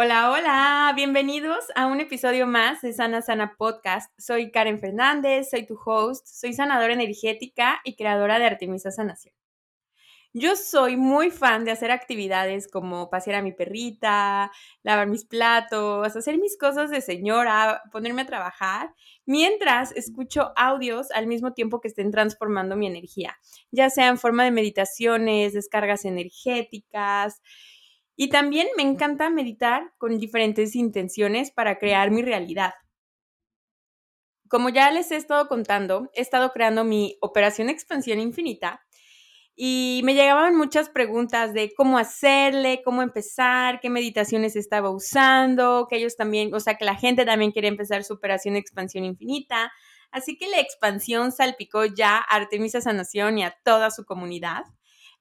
[0.00, 4.12] Hola, hola, bienvenidos a un episodio más de Sana Sana Podcast.
[4.16, 9.34] Soy Karen Fernández, soy tu host, soy sanadora energética y creadora de Artemisa Sanación.
[10.32, 14.52] Yo soy muy fan de hacer actividades como pasear a mi perrita,
[14.84, 18.94] lavar mis platos, hacer mis cosas de señora, ponerme a trabajar,
[19.26, 23.36] mientras escucho audios al mismo tiempo que estén transformando mi energía,
[23.72, 27.42] ya sea en forma de meditaciones, descargas energéticas,
[28.20, 32.72] y también me encanta meditar con diferentes intenciones para crear mi realidad.
[34.48, 38.84] Como ya les he estado contando, he estado creando mi operación expansión infinita
[39.54, 45.98] y me llegaban muchas preguntas de cómo hacerle, cómo empezar, qué meditaciones estaba usando, que
[45.98, 49.70] ellos también, o sea, que la gente también quiere empezar su operación expansión infinita.
[50.10, 54.64] Así que la expansión salpicó ya a Artemisa Sanación y a toda su comunidad.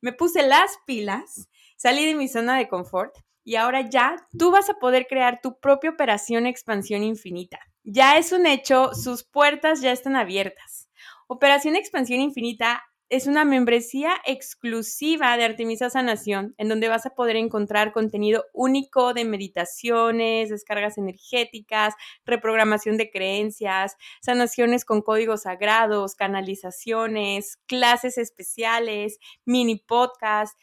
[0.02, 4.70] Me puse las pilas Salí de mi zona de confort y ahora ya tú vas
[4.70, 7.60] a poder crear tu propia operación expansión infinita.
[7.84, 10.90] Ya es un hecho, sus puertas ya están abiertas.
[11.28, 17.36] Operación Expansión Infinita es una membresía exclusiva de Artemisa Sanación, en donde vas a poder
[17.36, 21.94] encontrar contenido único de meditaciones, descargas energéticas,
[22.26, 30.58] reprogramación de creencias, sanaciones con códigos sagrados, canalizaciones, clases especiales, mini podcasts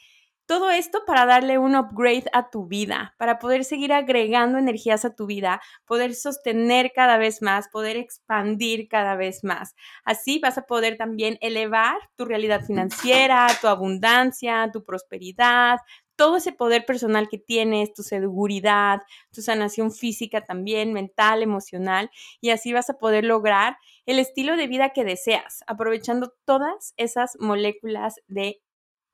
[0.47, 5.15] todo esto para darle un upgrade a tu vida, para poder seguir agregando energías a
[5.15, 9.75] tu vida, poder sostener cada vez más, poder expandir cada vez más.
[10.05, 15.79] Así vas a poder también elevar tu realidad financiera, tu abundancia, tu prosperidad,
[16.17, 19.01] todo ese poder personal que tienes, tu seguridad,
[19.33, 22.11] tu sanación física también, mental, emocional,
[22.41, 27.37] y así vas a poder lograr el estilo de vida que deseas, aprovechando todas esas
[27.41, 28.61] moléculas de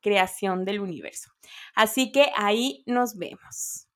[0.00, 1.30] creación del universo.
[1.74, 3.88] Así que ahí nos vemos.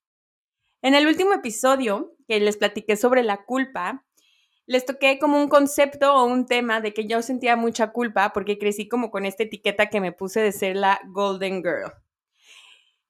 [0.82, 4.04] En el último episodio que les platiqué sobre la culpa,
[4.66, 8.58] les toqué como un concepto o un tema de que yo sentía mucha culpa porque
[8.58, 11.92] crecí como con esta etiqueta que me puse de ser la Golden Girl.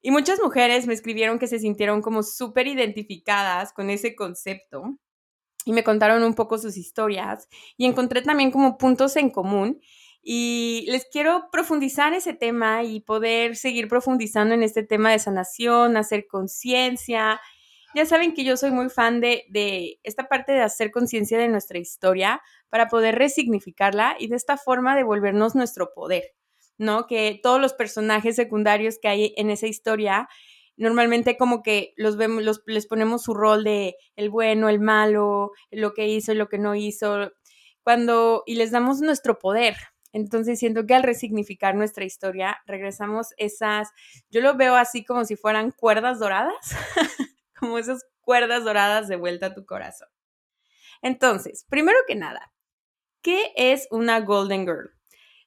[0.03, 4.99] Y muchas mujeres me escribieron que se sintieron como súper identificadas con ese concepto
[5.65, 9.81] y me contaron un poco sus historias y encontré también como puntos en común
[10.25, 15.99] y les quiero profundizar ese tema y poder seguir profundizando en este tema de sanación,
[15.99, 17.41] hacer conciencia.
[17.95, 21.49] Ya saben que yo soy muy fan de, de esta parte de hacer conciencia de
[21.49, 22.41] nuestra historia
[22.71, 26.25] para poder resignificarla y de esta forma devolvernos nuestro poder,
[26.79, 27.07] ¿no?
[27.07, 30.29] Que todos los personajes secundarios que hay en esa historia
[30.77, 35.53] normalmente como que los vemos, los, les ponemos su rol de el bueno, el malo,
[35.71, 37.31] lo que hizo y lo que no hizo,
[37.83, 39.77] cuando, y les damos nuestro poder,
[40.15, 43.91] entonces siento que al resignificar nuestra historia, regresamos esas,
[44.31, 46.55] yo lo veo así como si fueran cuerdas doradas,
[47.59, 50.09] como esas cuerdas doradas de vuelta a tu corazón.
[51.03, 52.53] Entonces, primero que nada,
[53.23, 54.93] ¿qué es una Golden Girl?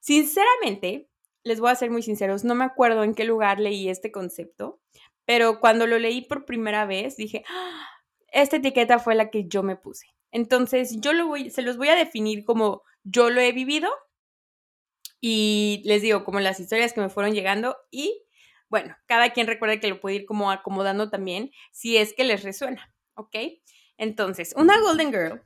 [0.02, 1.10] Sinceramente,
[1.44, 4.82] les voy a ser muy sinceros, no me acuerdo en qué lugar leí este concepto,
[5.24, 7.88] pero cuando lo leí por primera vez dije, ¡Ah!
[8.34, 10.08] esta etiqueta fue la que yo me puse.
[10.30, 13.90] Entonces, yo lo voy, se los voy a definir como yo lo he vivido
[15.20, 18.24] y les digo, como las historias que me fueron llegando y
[18.70, 22.44] bueno, cada quien recuerde que lo puede ir como acomodando también si es que les
[22.44, 23.36] resuena, ¿ok?
[23.98, 25.44] Entonces, una Golden Girl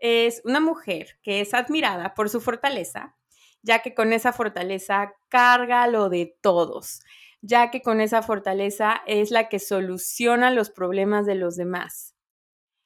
[0.00, 3.16] es una mujer que es admirada por su fortaleza,
[3.62, 7.00] ya que con esa fortaleza carga lo de todos,
[7.40, 12.14] ya que con esa fortaleza es la que soluciona los problemas de los demás.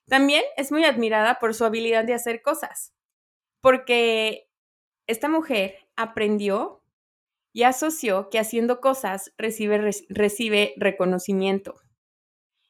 [0.06, 2.92] También es muy admirada por su habilidad de hacer cosas,
[3.60, 4.50] porque
[5.06, 6.82] esta mujer aprendió
[7.52, 11.76] y asoció que haciendo cosas recibe, recibe reconocimiento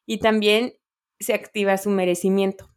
[0.07, 0.75] y también
[1.21, 2.69] se activa su merecimiento.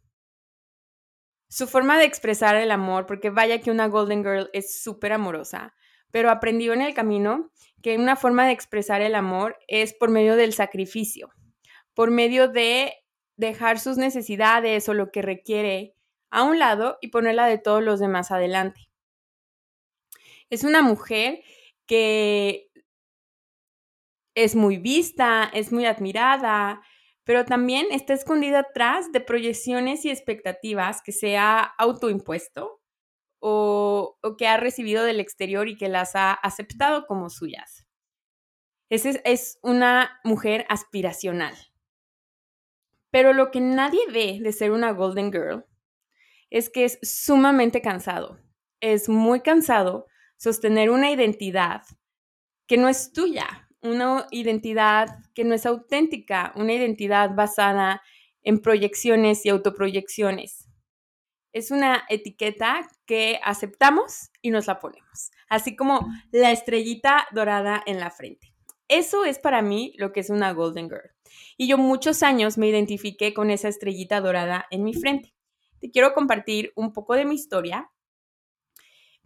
[1.48, 5.74] Su forma de expresar el amor, porque vaya que una Golden Girl es súper amorosa,
[6.10, 7.50] pero aprendió en el camino
[7.82, 11.30] que una forma de expresar el amor es por medio del sacrificio,
[11.94, 12.94] por medio de
[13.36, 15.94] dejar sus necesidades o lo que requiere
[16.30, 18.85] a un lado y ponerla de todos los demás adelante.
[20.50, 21.42] Es una mujer
[21.86, 22.70] que
[24.34, 26.82] es muy vista, es muy admirada,
[27.24, 32.80] pero también está escondida atrás de proyecciones y expectativas que se ha autoimpuesto
[33.40, 37.86] o, que ha recibido del exterior y que las ha aceptado como suyas.
[38.90, 41.54] Esa es una mujer aspiracional.
[43.10, 45.64] Pero lo que nadie ve de ser una Golden Girl
[46.50, 48.38] es que es sumamente cansado.
[48.80, 50.06] Es muy cansado
[50.36, 51.82] sostener una identidad
[52.66, 58.02] que no es tuya, una identidad que no es auténtica, una identidad basada
[58.42, 60.68] en proyecciones y autoproyecciones.
[61.52, 67.98] Es una etiqueta que aceptamos y nos la ponemos, así como la estrellita dorada en
[67.98, 68.52] la frente.
[68.88, 71.10] Eso es para mí lo que es una Golden Girl.
[71.56, 75.34] Y yo muchos años me identifiqué con esa estrellita dorada en mi frente.
[75.80, 77.90] Te quiero compartir un poco de mi historia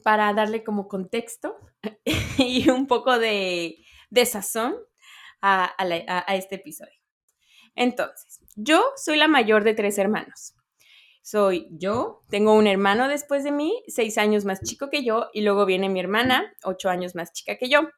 [0.02, 1.56] para darle como contexto
[2.38, 3.76] y un poco de,
[4.24, 4.74] sazón
[5.40, 5.74] a,
[6.28, 6.98] este episodio.
[7.74, 10.54] Entonces, yo soy la mayor de tres hermanos.
[11.22, 15.42] Soy yo, tengo un hermano después de mí, seis años más chico que yo, y
[15.42, 17.88] luego viene mi hermana, ocho años más chica que yo.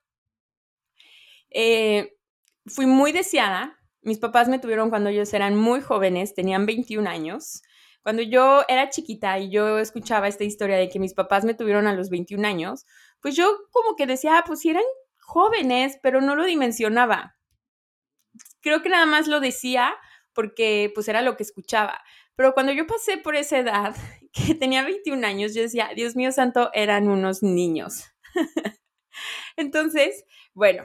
[1.50, 2.14] Eh,
[2.66, 3.78] fui muy deseada.
[4.02, 7.62] Mis papás me tuvieron cuando ellos eran muy jóvenes, tenían 21 años.
[8.02, 11.86] Cuando yo era chiquita y yo escuchaba esta historia de que mis papás me tuvieron
[11.86, 12.84] a los 21 años,
[13.20, 14.82] pues yo como que decía, ah, pues eran
[15.20, 17.36] jóvenes, pero no lo dimensionaba.
[18.60, 19.94] Creo que nada más lo decía
[20.34, 22.02] porque pues era lo que escuchaba.
[22.36, 23.94] Pero cuando yo pasé por esa edad,
[24.32, 28.04] que tenía 21 años, yo decía, Dios mío santo, eran unos niños.
[29.56, 30.84] Entonces, bueno,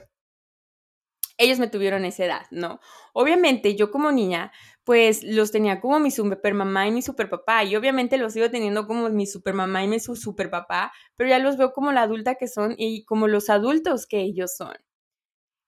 [1.37, 2.79] ellos me tuvieron esa edad, ¿no?
[3.13, 4.51] Obviamente yo como niña,
[4.87, 8.49] pues los tenía como mi super mamá y mi super papá, y obviamente los sigo
[8.49, 12.03] teniendo como mi super mamá y mi super papá, pero ya los veo como la
[12.03, 14.77] adulta que son y como los adultos que ellos son.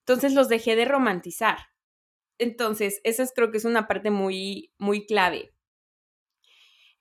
[0.05, 1.57] Entonces los dejé de romantizar.
[2.37, 5.53] Entonces, esa es, creo que es una parte muy, muy clave.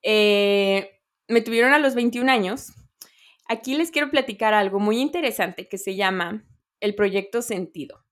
[0.02, 2.72] Eh, me tuvieron a los 21 años.
[3.46, 6.44] Aquí les quiero platicar algo muy interesante que se llama
[6.80, 8.07] el proyecto sentido.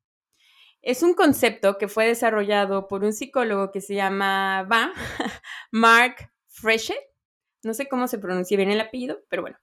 [0.87, 4.63] Es un concepto que fue desarrollado por un psicólogo que se llama
[5.73, 7.01] Mark Freshet.
[7.65, 9.59] No sé cómo se pronuncia bien el apellido, pero bueno.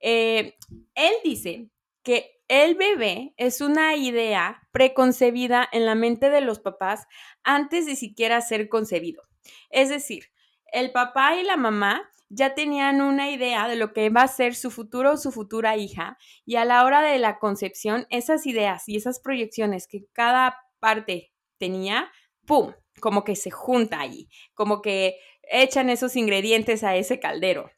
[0.00, 0.56] Eh,
[0.94, 1.68] él dice
[2.02, 7.06] que el bebé es una idea preconcebida en la mente de los papás
[7.42, 9.22] antes de siquiera ser concebido.
[9.68, 10.30] Es decir,
[10.72, 14.54] el papá y la mamá ya tenían una idea de lo que va a ser
[14.54, 16.16] su futuro o su futura hija
[16.46, 21.32] y a la hora de la concepción, esas ideas y esas proyecciones que cada parte
[21.58, 22.10] tenía,
[22.46, 22.72] ¡pum!
[23.00, 27.70] Como que se junta allí, como que echan esos ingredientes a ese caldero.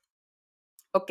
[0.94, 1.10] ¿Ok?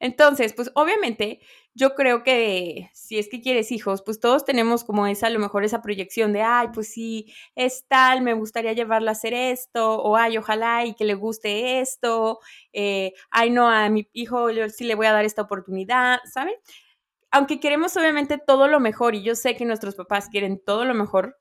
[0.00, 1.40] Entonces, pues obviamente
[1.72, 5.38] yo creo que si es que quieres hijos, pues todos tenemos como esa, a lo
[5.38, 10.02] mejor esa proyección de, ay, pues sí, es tal, me gustaría llevarla a hacer esto,
[10.02, 12.40] o ay, ojalá y que le guste esto,
[12.72, 16.54] eh, ay, no, a mi hijo sí le voy a dar esta oportunidad, ¿saben?
[17.32, 20.94] Aunque queremos obviamente todo lo mejor, y yo sé que nuestros papás quieren todo lo
[20.94, 21.38] mejor,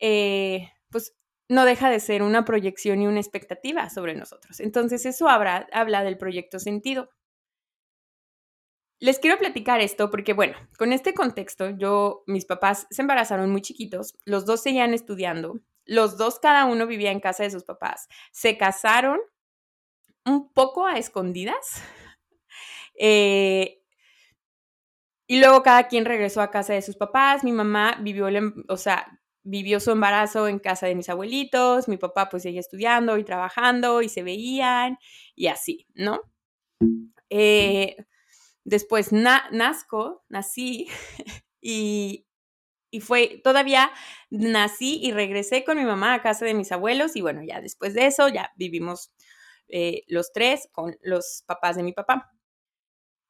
[0.00, 1.14] eh, pues
[1.48, 4.60] no deja de ser una proyección y una expectativa sobre nosotros.
[4.60, 5.66] Entonces eso habla,
[6.04, 7.10] del proyecto sentido.
[9.00, 13.60] Les quiero platicar esto porque, bueno, con este contexto, yo, mis papás se embarazaron muy
[13.60, 18.08] chiquitos, los dos seguían estudiando, los dos cada uno vivía en casa de sus papás,
[18.32, 19.20] se casaron
[20.24, 21.82] un poco a escondidas
[22.98, 23.82] eh,
[25.26, 28.76] y luego cada quien regresó a casa de sus papás, mi mamá vivió, em, o
[28.76, 33.24] sea, vivió su embarazo en casa de mis abuelitos, mi papá pues seguía estudiando y
[33.24, 34.98] trabajando y se veían
[35.36, 36.20] y así, ¿no?
[37.30, 37.96] Eh,
[38.64, 40.88] Después nazco, nací
[41.60, 42.26] y,
[43.00, 43.90] fue, todavía
[44.30, 47.92] nací y regresé con mi mamá a casa de mis abuelos y bueno, ya después
[47.92, 49.12] de eso ya vivimos
[49.68, 52.32] eh, los tres con los papás de mi papá,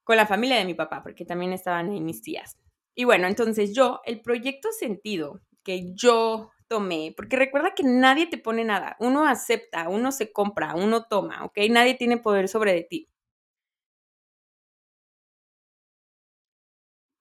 [0.05, 2.57] con la familia de mi papá, porque también estaban ahí mis tías.
[2.95, 8.39] Y bueno, entonces yo, el proyecto sentido que yo tomé, porque recuerda que nadie te
[8.39, 11.59] pone nada, uno acepta, uno se compra, uno toma, ¿ok?
[11.71, 13.09] Nadie tiene poder sobre de ti.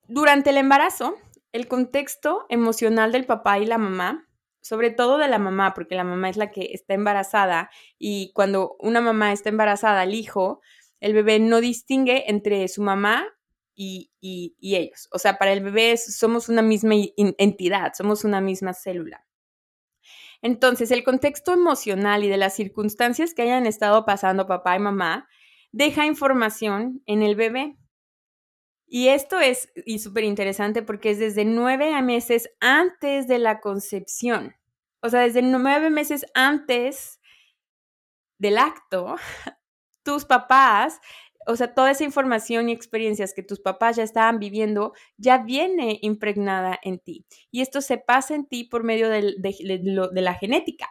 [0.08, 1.16] Durante el embarazo,
[1.52, 4.28] el contexto emocional del papá y la mamá,
[4.62, 8.76] sobre todo de la mamá, porque la mamá es la que está embarazada y cuando
[8.80, 10.62] una mamá está embarazada, el hijo,
[11.00, 13.26] el bebé no distingue entre su mamá
[13.76, 14.12] y,
[14.62, 15.08] ellos.
[15.12, 19.26] O sea, para el bebé somos una misma entidad, somos una misma célula.
[20.42, 25.28] Entonces, el contexto emocional y de las circunstancias que hayan estado pasando papá y mamá
[25.72, 27.78] deja información en el bebé.
[28.86, 34.56] Y esto es súper interesante porque es desde nueve meses antes de la concepción.
[35.02, 37.20] o sea, desde nueve meses antes
[38.38, 39.16] del acto,
[40.04, 41.00] tus papás,
[41.48, 46.00] o sea, toda esa información y experiencias que tus papás ya estaban viviendo, ya viene
[46.02, 47.26] impregnada en ti.
[47.52, 49.22] Y esto se pasa en ti por medio de,
[50.14, 50.90] la genética.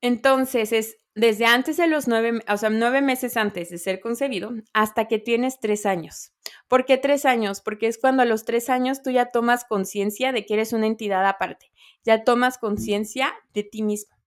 [0.00, 4.52] Entonces, es desde antes de los nueve, o sea, nueve meses antes de ser concebido
[4.72, 6.32] hasta que tienes tres años.
[6.68, 7.60] ¿Por qué tres años?
[7.60, 10.86] Porque es cuando a los tres años tú ya tomas conciencia de que eres una
[10.86, 11.72] entidad aparte,
[12.04, 14.17] ya tomas conciencia de ti mismo.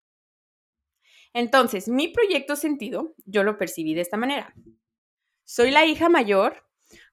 [1.33, 4.53] Entonces, mi proyecto sentido, yo lo percibí de esta manera.
[5.45, 6.63] Soy la hija mayor,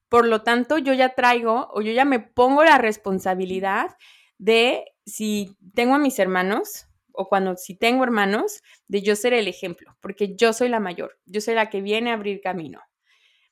[0.09, 3.95] por lo tanto, yo ya traigo o yo ya me pongo la responsabilidad
[4.37, 9.47] de si tengo a mis hermanos, o cuando si tengo hermanos, de yo ser el
[9.47, 12.81] ejemplo, porque yo soy la mayor, yo soy la que viene a abrir camino.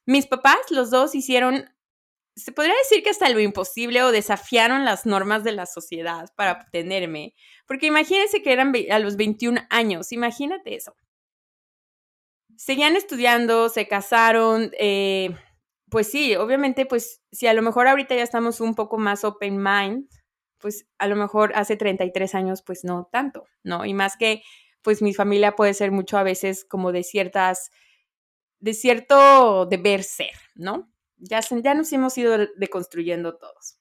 [0.05, 1.69] Mis papás, los dos, hicieron,
[2.37, 6.53] se podría decir que hasta lo imposible o desafiaron las normas de la sociedad para
[6.53, 7.33] obtenerme,
[7.65, 10.95] porque imagínense que eran a los 21 años, imagínate eso.
[12.55, 15.31] Seguían estudiando, se casaron, eh,
[15.89, 19.57] pues sí, obviamente, pues si a lo mejor ahorita ya estamos un poco más open
[19.57, 20.07] mind,
[20.59, 23.83] pues a lo mejor hace 33 años, pues no tanto, ¿no?
[23.85, 24.43] Y más que,
[24.83, 27.71] pues mi familia puede ser mucho a veces como de ciertas,
[28.59, 30.91] de cierto deber ser, ¿no?
[31.17, 31.41] Ya,
[31.73, 33.77] nos hemos ido deconstruyendo todos.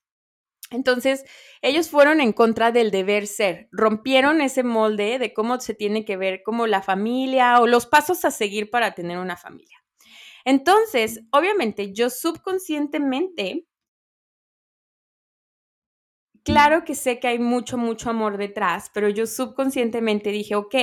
[0.71, 1.25] Entonces,
[1.63, 6.17] ellos fueron en contra del deber ser, rompieron ese molde de cómo se tiene que
[6.17, 9.79] ver como la familia o los pasos a seguir para tener una familia.
[10.45, 13.67] Entonces, obviamente, yo subconscientemente
[16.45, 20.75] Claro que sé que hay mucho, mucho amor detrás, pero yo subconscientemente dije, ok,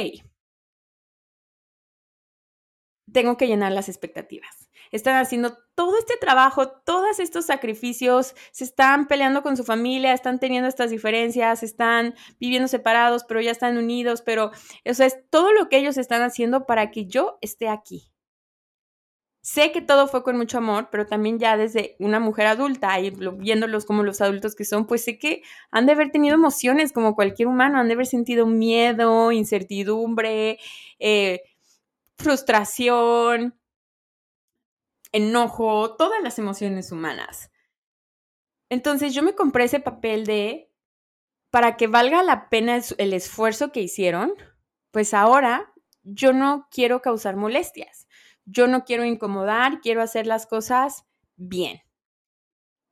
[3.12, 4.70] tengo que llenar las expectativas.
[4.94, 10.40] Están haciendo todo este trabajo, todos estos sacrificios, se están peleando con su familia, están
[10.40, 14.52] teniendo estas diferencias, están viviendo separados, pero ya están unidos, pero
[14.84, 18.14] eso es todo lo que ellos están haciendo para que yo esté aquí.
[19.42, 23.10] Sé que todo fue con mucho amor, pero también ya desde una mujer adulta y
[23.10, 27.16] viéndolos como los adultos que son, pues sé que han de haber tenido emociones como
[27.16, 30.60] cualquier humano, han de haber sentido miedo, incertidumbre,
[31.00, 31.42] eh,
[32.18, 33.56] frustración,
[35.14, 37.50] enojo, todas las emociones humanas.
[38.70, 40.70] Entonces yo me compré ese papel de,
[41.50, 44.34] para que valga la pena el esfuerzo que hicieron,
[44.92, 48.08] pues ahora yo no quiero causar molestias
[48.46, 51.06] yo no quiero incomodar, quiero hacer las cosas
[51.36, 51.82] bien.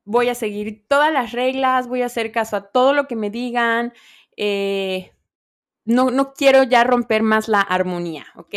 [0.03, 3.29] Voy a seguir todas las reglas, voy a hacer caso a todo lo que me
[3.29, 3.93] digan.
[4.35, 5.11] Eh,
[5.85, 8.55] no, no quiero ya romper más la armonía, ¿ok?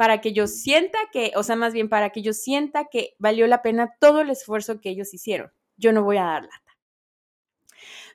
[0.00, 3.46] Para que yo sienta que, o sea, más bien para que yo sienta que valió
[3.46, 5.52] la pena todo el esfuerzo que ellos hicieron.
[5.76, 6.78] Yo no voy a dar lata.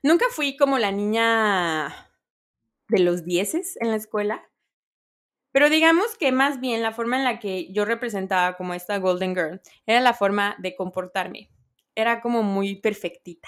[0.02, 2.10] Nunca fui como la niña
[2.88, 4.50] de los dieces en la escuela.
[5.52, 9.36] Pero digamos que más bien la forma en la que yo representaba como esta Golden
[9.36, 11.52] Girl era la forma de comportarme.
[11.94, 13.48] Era como muy perfectita.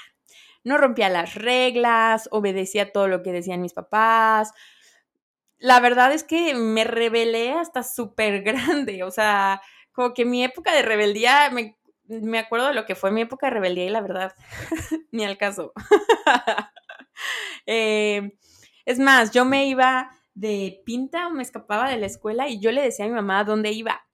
[0.63, 4.53] No rompía las reglas, obedecía todo lo que decían mis papás.
[5.59, 9.03] La verdad es que me rebelé hasta súper grande.
[9.03, 9.61] O sea,
[9.91, 13.47] como que mi época de rebeldía, me, me acuerdo de lo que fue mi época
[13.47, 14.35] de rebeldía y la verdad,
[15.11, 15.73] ni al caso.
[17.65, 18.37] Eh,
[18.85, 22.71] es más, yo me iba de pinta o me escapaba de la escuela y yo
[22.71, 24.07] le decía a mi mamá dónde iba.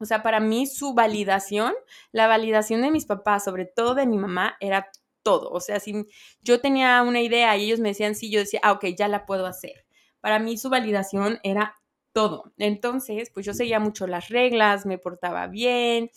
[0.00, 1.74] O sea, para mí su validación,
[2.10, 4.90] la validación de mis papás, sobre todo de mi mamá, era
[5.22, 5.50] todo.
[5.50, 6.06] O sea, si
[6.42, 9.26] yo tenía una idea y ellos me decían sí, yo decía, ah, ok, ya la
[9.26, 9.84] puedo hacer.
[10.22, 11.76] Para mí su validación era
[12.12, 12.52] todo.
[12.56, 16.10] Entonces, pues yo seguía mucho las reglas, me portaba bien.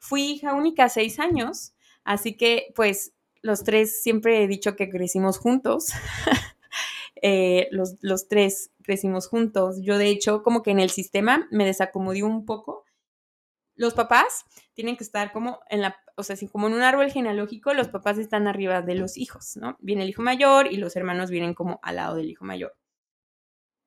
[0.00, 3.12] Fui hija única seis años, así que pues
[3.42, 5.88] los tres siempre he dicho que crecimos juntos.
[7.22, 9.76] Eh, los, los tres crecimos juntos.
[9.82, 12.86] Yo, de hecho, como que en el sistema me desacomodé un poco.
[13.74, 17.74] Los papás tienen que estar como en la, o sea, como en un árbol genealógico,
[17.74, 19.76] los papás están arriba de los hijos, ¿no?
[19.80, 22.74] Viene el hijo mayor y los hermanos vienen como al lado del hijo mayor.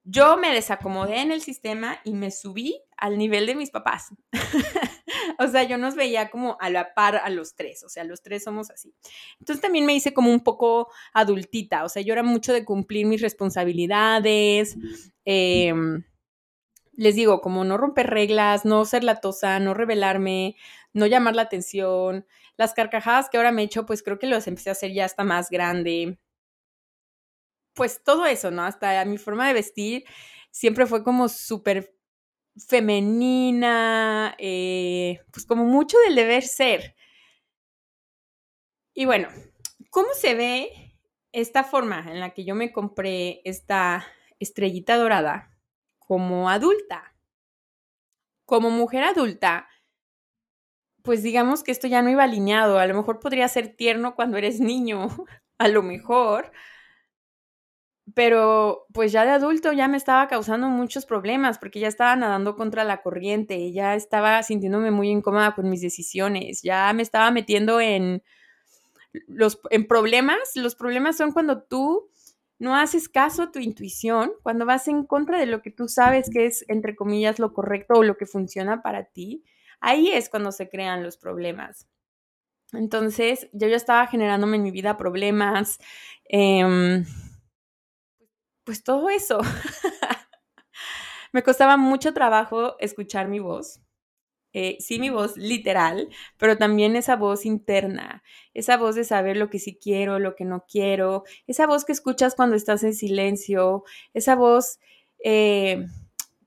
[0.06, 4.10] Yo me desacomodé en el sistema y me subí al nivel de mis papás.
[5.40, 8.22] o sea, yo nos veía como a la par a los tres, o sea, los
[8.22, 8.94] tres somos así.
[9.40, 13.06] Entonces también me hice como un poco adultita, o sea, yo era mucho de cumplir
[13.06, 14.76] mis responsabilidades.
[15.24, 16.04] Em,
[16.94, 20.56] les digo, como no romper reglas, no ser latosa, no rebelarme,
[20.92, 22.26] no llamar la atención.
[22.58, 25.06] Las carcajadas que ahora me he hecho, pues creo que los empecé a hacer ya
[25.06, 26.20] hasta más grande
[27.74, 28.64] pues todo eso, ¿no?
[28.64, 30.06] Hasta mi forma de vestir
[30.52, 31.96] siempre fue como súper
[32.58, 36.96] femenina, eh, pues como mucho del deber ser.
[38.94, 39.30] Y bueno,
[39.90, 40.84] ¿cómo se ve
[41.34, 44.06] esta forma en la que yo me compré esta
[44.40, 45.52] estrellita dorada
[46.00, 47.16] como adulta.
[48.46, 49.68] Como mujer adulta,
[51.02, 52.78] pues digamos que esto ya no iba alineado.
[52.78, 55.08] A lo mejor podría ser tierno cuando eres niño,
[55.58, 56.52] a lo mejor.
[58.16, 62.56] Pero pues ya de adulto ya me estaba causando muchos problemas porque ya estaba nadando
[62.56, 67.80] contra la corriente, ya estaba sintiéndome muy incómoda con mis decisiones, ya me estaba metiendo
[67.82, 68.24] en
[69.28, 70.38] los en problemas.
[70.56, 72.10] Los problemas son cuando tú
[72.60, 76.30] no haces caso a tu intuición, cuando vas en contra de lo que tú sabes
[76.32, 79.44] que es, entre comillas, lo correcto o lo que funciona para ti,
[79.82, 81.88] ahí es cuando se crean los problemas.
[82.72, 85.78] Entonces, yo ya estaba generándome en mi vida problemas,
[86.26, 87.06] em,
[88.64, 89.40] pues todo eso.
[91.34, 93.82] Me costaba mucho trabajo escuchar mi voz.
[94.56, 98.22] Eh, sí mi voz literal, pero también esa voz interna,
[98.54, 101.92] esa voz de saber lo que sí quiero, lo que no quiero, esa voz que
[101.92, 104.80] escuchas cuando estás en silencio, esa voz
[105.24, 105.88] eh,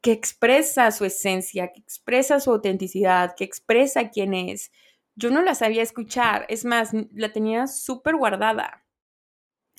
[0.02, 4.70] que expresa su esencia, que expresa su autenticidad, que expresa quién es.
[5.16, 8.85] Yo no la sabía escuchar, es más, la tenía súper guardada.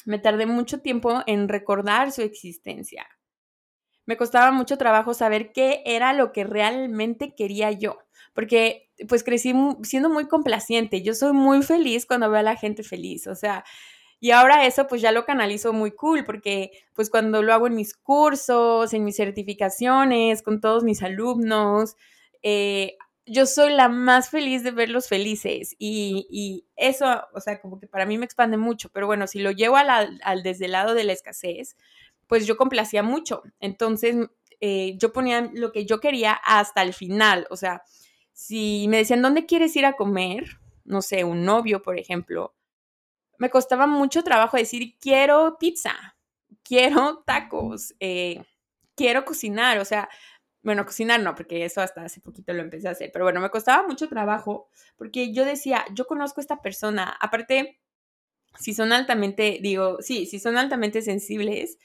[0.08, 3.08] Me tardé mucho tiempo en recordar su existencia.
[4.06, 8.00] Me costaba mucho trabajo saber qué era lo que realmente quería yo
[8.38, 11.02] porque pues crecí siendo muy complaciente.
[11.02, 13.64] Yo soy muy feliz cuando veo a la gente feliz, o sea,
[14.20, 17.74] y ahora eso pues ya lo canalizo muy cool porque pues cuando lo hago en
[17.74, 21.96] mis cursos, en mis certificaciones, con todos mis alumnos,
[22.44, 27.80] eh, yo soy la más feliz de verlos felices y, y, eso, o sea, como
[27.80, 30.72] que para mí me expande mucho, pero bueno, si lo llevo al, al desde el
[30.72, 31.76] lado de la escasez,
[32.28, 33.44] pues yo complacía mucho.
[33.60, 34.16] Entonces,
[34.60, 37.84] eh, yo ponía lo que yo quería hasta el final, o sea,
[38.34, 40.60] si me decían, ¿dónde quieres ir a comer?
[40.86, 42.56] No sé, un novio, por ejemplo.
[43.40, 46.16] Me costaba mucho trabajo decir, quiero pizza,
[46.64, 48.44] quiero tacos, eh,
[48.96, 49.80] quiero cocinar.
[49.80, 50.08] O sea,
[50.64, 53.12] bueno, cocinar no, porque eso hasta hace poquito lo empecé a hacer.
[53.14, 57.16] Pero bueno, me costaba mucho trabajo porque yo decía, yo conozco a esta persona.
[57.22, 57.80] Aparte,
[58.60, 61.78] si son altamente, digo, sí, si son altamente sensibles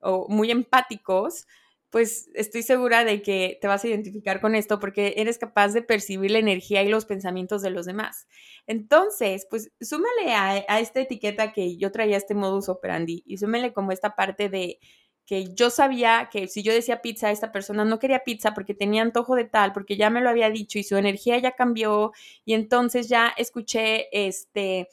[0.00, 1.46] o muy empáticos,
[1.90, 5.82] pues estoy segura de que te vas a identificar con esto porque eres capaz de
[5.82, 8.26] percibir la energía y los pensamientos de los demás.
[8.66, 13.92] Entonces, pues súmale a, esta etiqueta que yo traía este modus operandi y súmale como
[13.92, 14.80] esta parte de
[15.28, 19.02] que yo sabía que si yo decía pizza, esta persona no quería pizza porque tenía
[19.02, 22.12] antojo de tal, porque ya me lo había dicho y su energía ya cambió
[22.46, 24.88] y entonces ya escuché este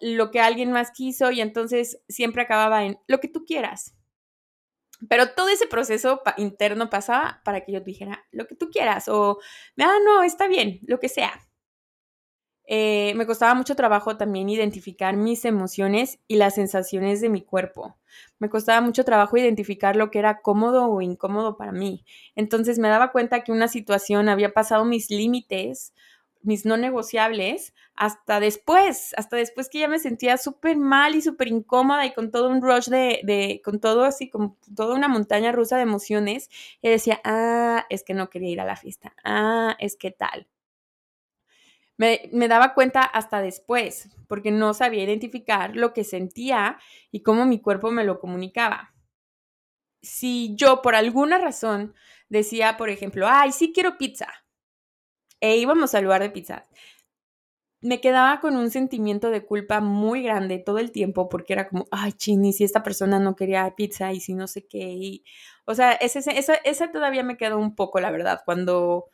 [0.00, 3.94] lo que alguien más quiso y entonces siempre acababa en lo que tú quieras
[5.08, 9.38] pero todo ese proceso interno pasaba para que yo dijera lo que tú quieras o,
[9.78, 11.38] ah, no, está bien, lo que sea.
[12.66, 17.96] Eh, me costaba mucho trabajo también identificar mis emociones y las sensaciones de mi cuerpo.
[18.38, 22.04] Me costaba mucho trabajo identificar lo que era cómodo o incómodo para mí.
[22.34, 25.92] Entonces me daba cuenta que una situación había pasado mis límites
[26.42, 31.48] mis no negociables hasta después, hasta después que ya me sentía súper mal y súper
[31.48, 35.50] incómoda y con todo un rush de, de, con todo así, con toda una montaña
[35.52, 36.48] rusa de emociones,
[36.82, 40.46] y decía, ah, es que no quería ir a la fiesta, ah, es que tal.
[41.98, 46.78] Me, daba cuenta hasta después, porque no sabía identificar lo que sentía
[47.10, 48.94] y cómo mi cuerpo me lo comunicaba.
[50.02, 51.94] Si yo por alguna razón
[52.28, 54.28] decía, por ejemplo, ay, sí quiero pizza,
[55.40, 56.66] e íbamos al lugar de pizza.
[57.80, 61.86] Me quedaba con un sentimiento de culpa muy grande todo el tiempo porque era como,
[61.90, 64.78] ay, chini, si esta persona no quería pizza y si no sé qué.
[64.78, 65.24] Y,
[65.66, 69.10] o sea, ese, esa, esa todavía me quedó un poco, la verdad, cuando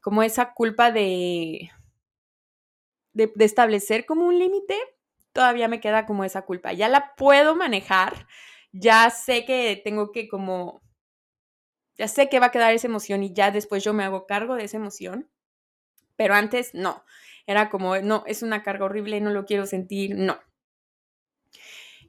[0.00, 1.70] como esa culpa de,
[3.12, 4.76] de, establecer como un límite,
[5.32, 6.72] todavía me queda como esa culpa.
[6.72, 8.26] Ya la puedo manejar,
[8.72, 10.82] ya sé que tengo que como,
[11.96, 14.54] ya sé que va a quedar esa emoción y ya después yo me hago cargo
[14.56, 15.30] de esa emoción
[16.20, 17.02] pero antes no.
[17.46, 20.38] Era como, no, es una carga horrible, no lo quiero sentir, no.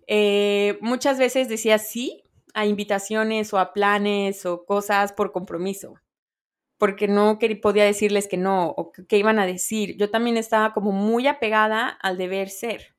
[0.05, 2.21] Eh, muchas veces decía sí
[2.53, 5.93] a invitaciones o a planes o cosas por compromiso,
[6.81, 9.97] porque no podía decirles que no o qué iban a decir.
[9.97, 12.95] Yo también estaba como muy apegada al deber ser.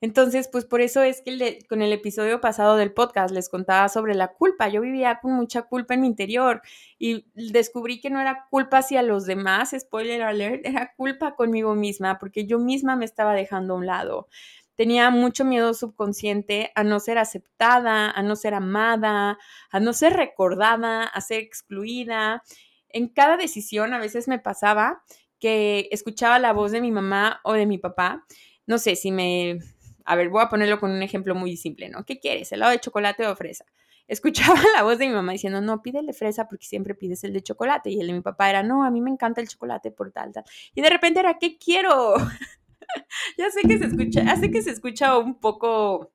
[0.00, 4.14] Entonces, pues por eso es que con el episodio pasado del podcast les contaba sobre
[4.14, 4.68] la culpa.
[4.68, 6.62] Yo vivía con mucha culpa en mi interior
[6.96, 12.20] y descubrí que no era culpa hacia los demás, spoiler alert, era culpa conmigo misma
[12.20, 14.28] porque yo misma me estaba dejando a un lado.
[14.76, 19.36] Tenía mucho miedo subconsciente a no ser aceptada, a no ser amada,
[19.72, 22.44] a no ser recordada, a ser excluida.
[22.90, 25.02] En cada decisión a veces me pasaba
[25.38, 28.24] que escuchaba la voz de mi mamá o de mi papá.
[28.66, 29.60] No sé si me
[30.08, 32.06] a ver, voy a ponerlo con un ejemplo muy simple, ¿no?
[32.06, 32.50] ¿Qué quieres?
[32.50, 33.66] ¿Helado de chocolate o fresa?
[34.08, 37.42] Escuchaba la voz de mi mamá diciendo, no, pídele fresa porque siempre pides el de
[37.42, 37.90] chocolate.
[37.90, 40.32] Y el de mi papá era, no, a mí me encanta el chocolate por tal,
[40.32, 40.44] tal.
[40.74, 42.14] Y de repente era, ¿qué quiero?
[43.36, 46.10] ya sé que se escucha, ya sé que se escucha un poco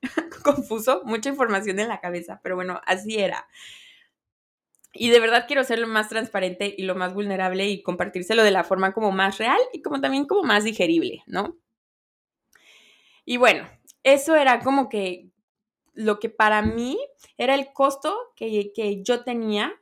[0.42, 3.46] confuso, mucha información en la cabeza, pero bueno, así era.
[4.92, 8.50] Y de verdad quiero ser lo más transparente y lo más vulnerable y compartírselo de
[8.50, 11.56] la forma como más real y como también como más digerible, ¿no?
[13.24, 13.66] Y bueno,
[14.02, 15.30] eso era como que
[15.94, 16.98] lo que para mí
[17.38, 19.72] era el costo que, que yo tenía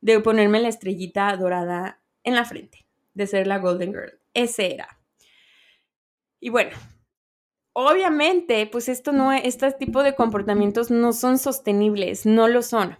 [0.00, 4.20] de ponerme la estrellita dorada en la frente, de ser la Golden Girl.
[4.34, 5.00] Ese era.
[6.40, 6.76] Y bueno,
[7.72, 12.96] obviamente, pues esto no, este tipo de comportamientos no son sostenibles, no lo son.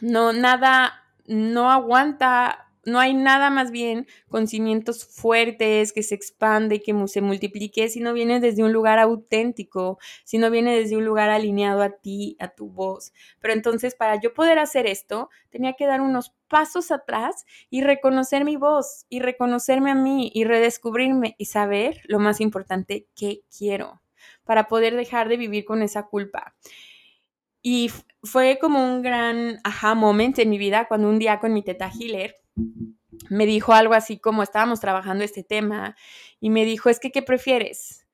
[0.00, 0.92] No, nada,
[1.26, 7.20] no aguanta no hay nada más bien con cimientos fuertes, que se expande, que se
[7.20, 11.82] multiplique, si no viene desde un lugar auténtico, si no viene desde un lugar alineado
[11.82, 13.12] a ti, a tu voz.
[13.40, 18.44] Pero entonces, para yo poder hacer esto, tenía que dar unos pasos atrás y reconocer
[18.44, 24.00] mi voz, y reconocerme a mí, y redescubrirme, y saber, lo más importante, qué quiero,
[24.44, 26.54] para poder dejar de vivir con esa culpa.
[27.62, 27.90] Y
[28.22, 31.90] fue como un gran aha moment en mi vida cuando un día con mi teta
[31.90, 32.34] healer
[33.30, 35.96] me dijo algo así como estábamos trabajando este tema
[36.40, 38.06] y me dijo, es que, ¿qué prefieres?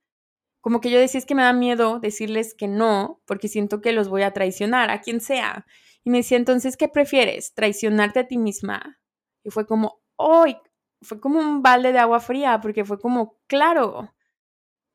[0.60, 3.92] Como que yo decía, es que me da miedo decirles que no, porque siento que
[3.92, 5.66] los voy a traicionar, a quien sea.
[6.04, 7.54] Y me decía, entonces, ¿qué prefieres?
[7.54, 8.98] ¿Traicionarte a ti misma?
[9.42, 10.56] Y fue como, ¡ay!
[11.02, 14.14] Fue como un balde de agua fría, porque fue como, claro,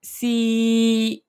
[0.01, 1.27] si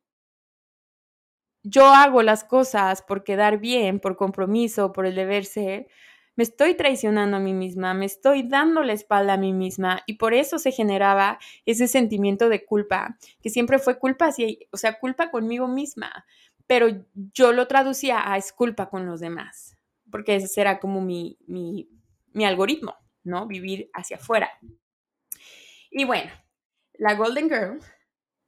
[1.63, 5.89] yo hago las cosas por quedar bien, por compromiso, por el deber ser,
[6.37, 10.15] me estoy traicionando a mí misma, me estoy dando la espalda a mí misma y
[10.15, 14.31] por eso se generaba ese sentimiento de culpa, que siempre fue culpa,
[14.71, 16.25] o sea, culpa conmigo misma,
[16.67, 16.87] pero
[17.35, 19.77] yo lo traducía a es culpa con los demás,
[20.11, 21.91] porque ese era como mi, mi,
[22.33, 23.47] mi algoritmo, ¿no?
[23.47, 24.51] Vivir hacia afuera.
[25.91, 26.31] Y bueno,
[26.95, 27.81] la Golden Girl,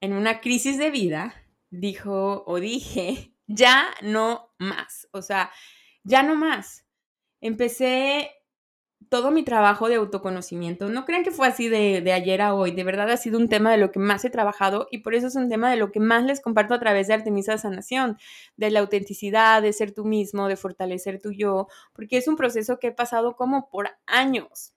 [0.00, 1.34] en una crisis de vida,
[1.72, 5.50] dijo o dije, ya no más, o sea,
[6.04, 6.86] ya no más
[7.40, 8.30] empecé
[9.08, 10.88] todo mi trabajo de autoconocimiento.
[10.88, 13.72] No crean que fue así de, ayer a hoy, de verdad ha sido un tema
[13.72, 15.98] de lo que más he trabajado y por eso es un tema de lo que
[15.98, 18.16] más les comparto a través de Artemisa Sanación,
[18.56, 22.78] de la autenticidad, de ser tú mismo, de fortalecer tu yo, porque es un proceso
[22.78, 24.74] que he pasado como por años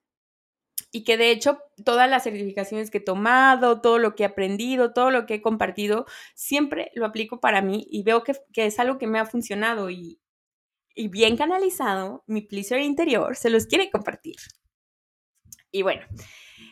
[0.96, 4.94] y que de hecho todas las certificaciones que he tomado, todo lo que he aprendido,
[4.94, 6.06] todo lo que he compartido,
[6.36, 9.90] siempre lo aplico para mí y veo que, que es algo que me ha funcionado
[9.90, 10.22] y,
[10.96, 14.38] y bien canalizado, mi pleaser interior se los quiere compartir.
[15.70, 16.06] Y bueno,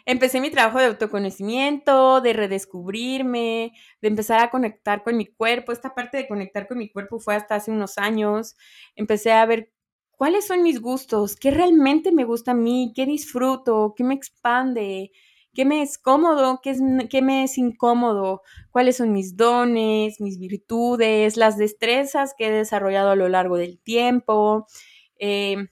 [0.06, 5.74] empecé mi trabajo de autoconocimiento, de redescubrirme, de empezar a conectar con mi cuerpo.
[5.74, 8.56] Esta parte de conectar con mi cuerpo fue hasta hace unos años.
[8.96, 9.73] Empecé a ver
[10.24, 15.12] cuáles son mis gustos, qué realmente me gusta a mí, qué disfruto, qué me expande,
[15.54, 20.40] qué me es cómodo, qué, es, qué me es incómodo, cuáles son mis dones, mis
[20.40, 24.66] virtudes, las destrezas que he desarrollado a lo largo del tiempo.
[25.18, 25.68] Em,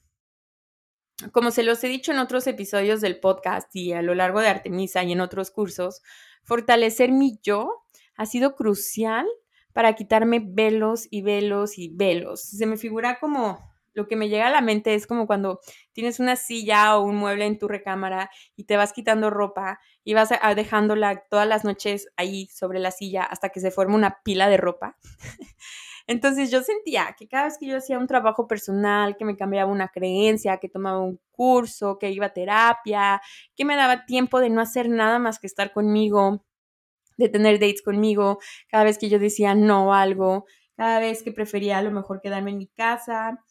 [1.31, 4.49] como se los he dicho en otros episodios del podcast y a lo largo de
[4.49, 6.01] Artemisa y en otros cursos,
[6.43, 7.85] fortalecer mi yo
[8.17, 9.25] ha sido crucial
[9.71, 12.41] para quitarme velos y velos y velos.
[12.41, 15.59] Se me figura como lo que me llega a la mente es como cuando
[15.93, 20.13] tienes una silla o un mueble en tu recámara y te vas quitando ropa y
[20.13, 24.49] vas dejándola todas las noches ahí sobre la silla hasta que se forma una pila
[24.49, 24.97] de ropa.
[26.07, 29.71] Entonces yo sentía que cada vez que yo hacía un trabajo personal, que me cambiaba
[29.71, 33.21] una creencia, que tomaba un curso, que iba a terapia,
[33.55, 36.43] que me daba tiempo de no hacer nada más que estar conmigo,
[37.17, 41.31] de tener dates conmigo, cada vez que yo decía no a algo, cada vez que
[41.31, 43.43] prefería a lo mejor quedarme en mi casa,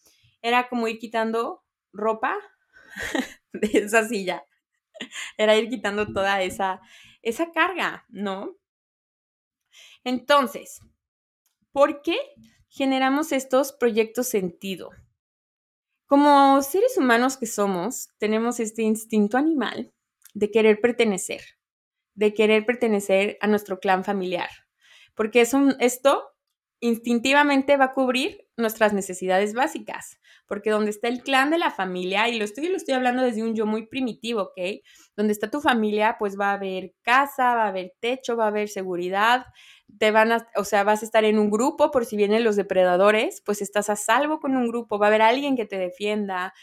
[0.43, 2.37] era como ir quitando ropa
[3.53, 4.45] de esa silla.
[5.37, 6.81] Era ir quitando toda esa,
[7.23, 8.57] esa carga, ¿no?
[10.05, 10.81] Entonces,
[11.73, 12.19] ¿por qué
[12.69, 14.91] generamos estos proyectos sentido?
[16.07, 19.93] Como seres humanos que somos, tenemos este instinto animal
[20.35, 21.43] de querer pertenecer,
[22.15, 24.51] de querer pertenecer a nuestro clan familiar,
[25.15, 26.31] porque eso, esto
[26.81, 32.29] instintivamente va a cubrir nuestras necesidades básicas, porque donde está el clan de la familia,
[32.29, 34.83] y lo estoy, lo estoy hablando desde un yo muy primitivo, ¿ok?
[35.17, 38.49] Donde está tu familia, pues va a haber casa, va a haber techo, va a
[38.49, 39.47] haber seguridad,
[39.99, 42.57] te van a, o sea, vas a estar en un grupo por si vienen los
[42.57, 46.55] depredadores, pues estás a salvo con un grupo, va a haber alguien que te defienda,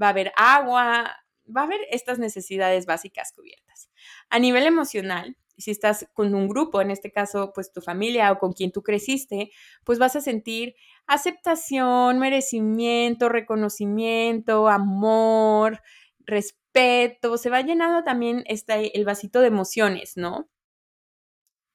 [0.00, 1.16] va a haber agua,
[1.54, 3.90] va a haber estas necesidades básicas cubiertas.
[4.30, 8.38] A nivel emocional, si estás con un grupo, en este caso, pues tu familia o
[8.38, 9.50] con quien tú creciste,
[9.84, 10.74] pues vas a sentir
[11.06, 15.80] aceptación, merecimiento, reconocimiento, amor,
[16.26, 20.48] respeto, se va llenando también este, el vasito de emociones, ¿no?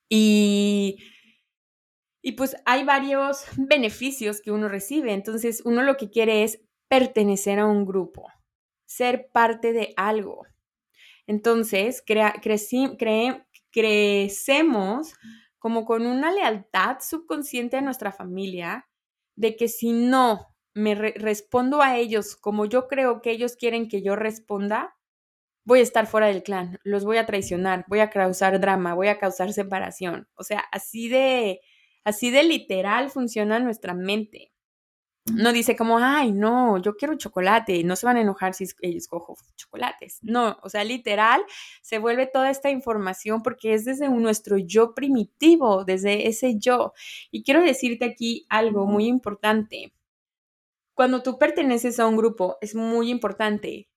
[0.09, 0.97] Y,
[2.21, 7.59] y pues hay varios beneficios que uno recibe, entonces uno lo que quiere es pertenecer
[7.59, 8.27] a un grupo,
[8.85, 10.45] ser parte de algo.
[11.25, 12.03] Entonces,
[13.71, 15.13] crecemos
[15.59, 18.87] como con una lealtad subconsciente a nuestra familia
[19.35, 24.01] de que si no me respondo a ellos como yo creo que ellos quieren que
[24.01, 24.95] yo responda,
[25.65, 29.09] voy a estar fuera del clan, los voy a traicionar, voy a causar drama, voy
[29.09, 30.27] a causar separación.
[30.35, 31.61] O sea, así de,
[32.03, 34.51] así de literal funciona nuestra mente
[35.25, 39.37] no dice como, ay, no, yo quiero chocolate, no se van a enojar si escojo
[39.55, 40.19] chocolates.
[40.23, 41.43] No, o sea, literal,
[41.81, 46.93] se vuelve toda esta información porque es desde nuestro yo primitivo, desde ese yo.
[47.29, 49.93] Y quiero decirte aquí algo muy importante.
[50.95, 53.89] Cuando tú perteneces a un grupo, es muy importante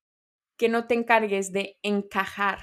[0.56, 2.60] que no te encargues de encajar,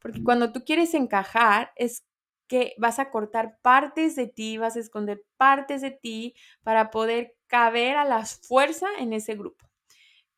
[0.00, 2.04] porque cuando tú quieres encajar es
[2.46, 7.36] que vas a cortar partes de ti, vas a esconder partes de ti para poder
[7.46, 9.64] caber a la fuerza en ese grupo.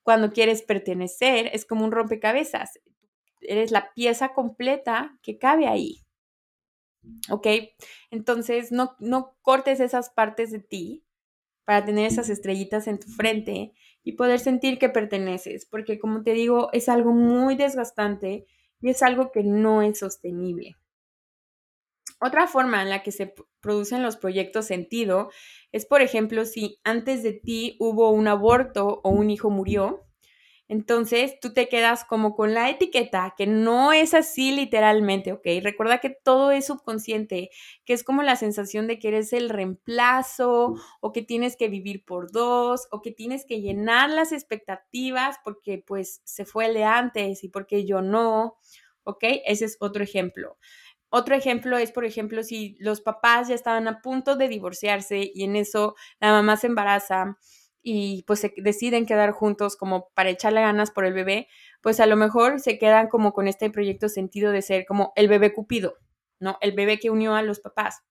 [0.03, 2.79] Cuando quieres pertenecer, es como un rompecabezas.
[3.41, 6.01] Eres la pieza completa que cabe ahí.
[7.31, 7.47] ¿Ok?
[8.11, 11.05] Entonces, no, no cortes esas partes de ti
[11.65, 13.73] para tener esas estrellitas en tu frente
[14.05, 18.47] y poder sentir que perteneces, porque como te digo, es algo muy desgastante
[18.81, 20.77] y es algo que no es sostenible.
[22.21, 25.31] Otra forma en la que se producen los proyectos sentido
[25.73, 30.03] es, por ejemplo, si antes de ti hubo un aborto o un hijo murió,
[30.69, 35.47] entonces tú te quedas como con la etiqueta, que no es así literalmente, ¿ok?
[35.63, 37.51] Recuerda que todo es subconsciente,
[37.85, 42.05] que es como la sensación de que eres el reemplazo o que tienes que vivir
[42.05, 46.85] por dos o que tienes que llenar las expectativas porque pues se fue el de
[46.85, 48.57] antes y porque yo no,
[49.05, 49.25] ¿ok?
[49.47, 50.59] Ese es otro ejemplo.
[51.17, 55.45] Otro ejemplo es, por ejemplo, si los papás ya estaban a punto de divorciarse y
[55.45, 57.39] en eso la mamá se embaraza
[57.83, 61.49] y pues se deciden quedar juntos como para echarle ganas por el bebé,
[61.81, 65.29] pues a lo mejor se quedan como con este proyecto sentido de ser como el
[65.29, 65.97] bebé cupido,
[66.39, 66.59] ¿no?
[66.61, 68.03] El bebé que unió a los papás.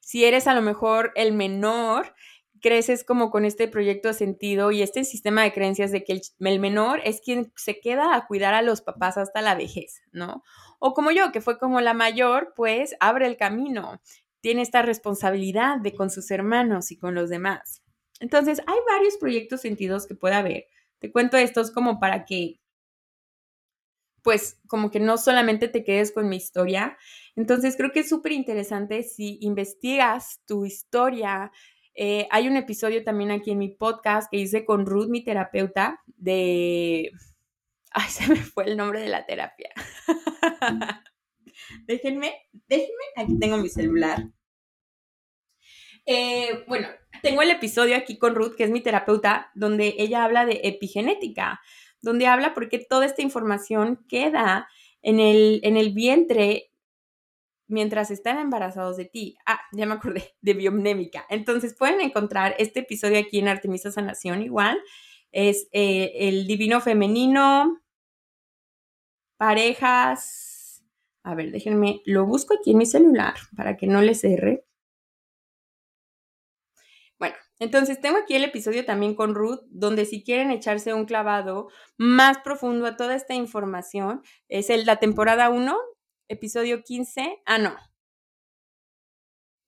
[0.00, 2.14] Si eres a lo mejor el menor,
[2.62, 6.22] creces como con este proyecto de sentido y este sistema de creencias de que el,
[6.38, 10.42] el, menor es quien se queda a cuidar a los papás hasta la vejez, ¿no?
[10.78, 14.00] O como yo, que fue como la mayor, pues abre el camino,
[14.40, 17.82] tiene esta responsabilidad de con sus hermanos y con los demás.
[18.20, 20.66] Entonces, hay varios proyectos sentidos que puede haber.
[20.98, 22.60] Te cuento estos como para que,
[24.22, 26.96] pues, como que no solamente te quedes con mi historia.
[27.34, 31.50] Entonces, creo que es súper interesante si investigas tu historia.
[31.94, 36.00] Eh, hay un episodio también aquí en mi podcast que hice con Ruth, mi terapeuta,
[36.16, 37.12] de
[37.94, 39.70] Ay, se me fue el nombre de la terapia.
[41.86, 42.32] déjenme,
[42.68, 44.28] déjenme, aquí tengo mi celular.
[46.04, 46.88] Eh, bueno,
[47.22, 51.60] tengo el episodio aquí con Ruth, que es mi terapeuta, donde ella habla de epigenética,
[52.00, 54.68] donde habla porque toda esta información queda
[55.02, 56.71] en el, en el vientre
[57.72, 59.36] mientras están embarazados de ti.
[59.46, 61.26] Ah, ya me acordé, de biomnémica.
[61.28, 64.78] Entonces pueden encontrar este episodio aquí en Artemisa Sanación igual.
[65.32, 67.82] Es eh, el divino femenino,
[69.38, 70.84] parejas.
[71.24, 74.64] A ver, déjenme, lo busco aquí en mi celular para que no les erre.
[77.18, 81.68] Bueno, entonces tengo aquí el episodio también con Ruth, donde si quieren echarse un clavado
[81.96, 85.78] más profundo a toda esta información, es el, la temporada 1,
[86.28, 87.42] episodio 15.
[87.46, 87.76] Ah, no.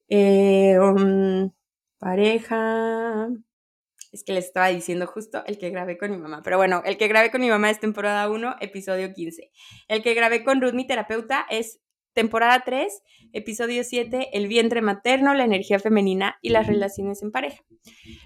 [0.09, 1.51] Eh, um,
[1.99, 3.29] pareja
[4.13, 6.41] es que les estaba diciendo justo el que grabé con mi mamá.
[6.45, 9.51] Pero bueno, el que grabé con mi mamá es temporada 1, episodio 15.
[9.89, 11.81] El que grabé con Ruth, mi terapeuta, es
[12.13, 17.65] temporada 3, episodio 7, el vientre materno, la energía femenina y las relaciones en pareja.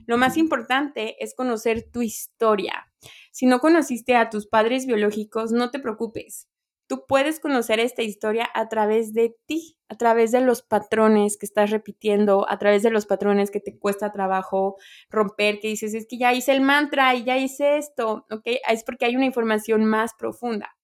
[0.06, 2.92] Lo más importante es conocer tu historia.
[3.32, 6.48] Si no conociste a tus padres biológicos, no te preocupes.
[6.88, 11.44] Tú puedes conocer esta historia a través de ti, a través de los patrones que
[11.44, 14.77] estás repitiendo, a través de los patrones que te cuesta trabajo
[15.11, 18.42] romper, que dices, es que ya hice el mantra y ya hice esto, ¿ok?
[18.70, 20.79] Es porque hay una información más profunda.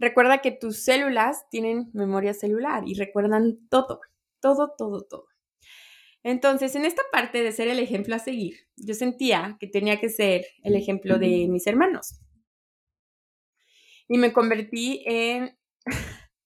[0.00, 4.00] Recuerda que tus células tienen memoria celular y recuerdan todo,
[4.40, 5.26] todo, todo, todo.
[6.24, 10.08] Entonces, en esta parte de ser el ejemplo a seguir, yo sentía que tenía que
[10.08, 12.20] ser el ejemplo de mis hermanos
[14.10, 15.56] y me convertí en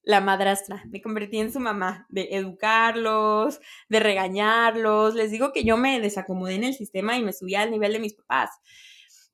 [0.02, 5.14] la madrastra, me convertí en su mamá, de educarlos, de regañarlos.
[5.14, 8.00] Les digo que yo me desacomodé en el sistema y me subí al nivel de
[8.00, 8.50] mis papás.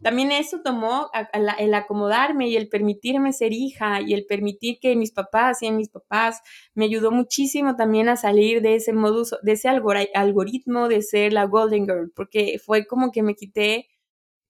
[0.01, 1.11] También eso tomó
[1.59, 5.90] el acomodarme y el permitirme ser hija y el permitir que mis papás y mis
[5.90, 6.40] papás
[6.73, 11.45] me ayudó muchísimo también a salir de ese modus, de ese algoritmo de ser la
[11.45, 13.88] Golden Girl, porque fue como que me quité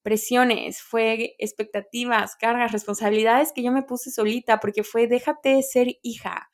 [0.02, 6.50] presiones, fue expectativas, cargas, responsabilidades que yo me puse solita, porque fue déjate ser hija.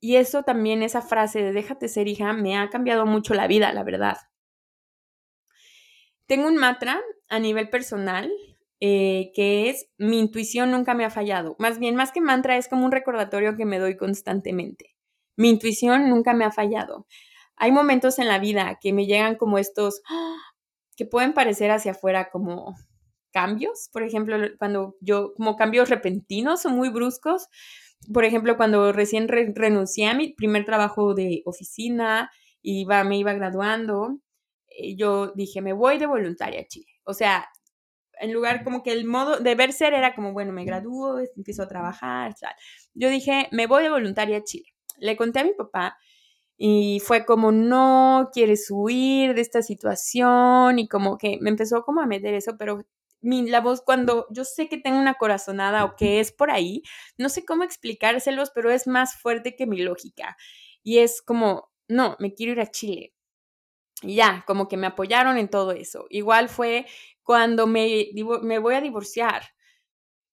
[0.00, 3.72] Y eso también, esa frase de déjate ser hija, me ha cambiado mucho la vida,
[3.72, 4.16] la verdad.
[6.26, 8.30] Tengo un mantra a nivel personal
[8.86, 11.56] eh, que es mi intuición nunca me ha fallado.
[11.58, 14.94] Más bien, más que mantra, es como un recordatorio que me doy constantemente.
[15.36, 17.06] Mi intuición nunca me ha fallado.
[17.56, 20.02] Hay momentos en la vida que me llegan como estos,
[20.96, 22.74] que pueden parecer hacia afuera como
[23.32, 27.48] cambios, por ejemplo, cuando yo, como cambios repentinos o muy bruscos,
[28.12, 32.30] por ejemplo, cuando recién renuncié a mi primer trabajo de oficina,
[32.62, 34.18] iba, me iba graduando,
[34.68, 36.86] eh, yo dije, me voy de voluntaria a Chile.
[37.04, 37.48] O sea,
[38.20, 41.62] en lugar como que el modo de ver ser era como, bueno, me gradúo, empiezo
[41.64, 42.34] a trabajar.
[42.94, 44.74] Yo dije, me voy de voluntaria a Chile.
[44.98, 45.96] Le conté a mi papá
[46.56, 52.00] y fue como, no quieres huir de esta situación y como que me empezó como
[52.00, 52.84] a meter eso, pero
[53.20, 56.82] mi, la voz cuando yo sé que tengo una corazonada o que es por ahí,
[57.18, 60.36] no sé cómo explicárselos, pero es más fuerte que mi lógica.
[60.82, 63.14] Y es como, no, me quiero ir a Chile.
[64.02, 66.06] Y ya, como que me apoyaron en todo eso.
[66.10, 66.86] Igual fue
[67.22, 68.08] cuando me,
[68.42, 69.53] me voy a divorciar.